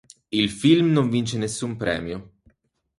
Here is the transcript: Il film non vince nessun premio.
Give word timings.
Il 0.31 0.49
film 0.49 0.91
non 0.93 1.09
vince 1.11 1.37
nessun 1.37 1.75
premio. 1.75 2.17